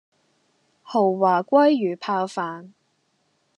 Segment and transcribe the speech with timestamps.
[0.03, 0.07] 豪華
[1.43, 2.71] 鮭魚泡飯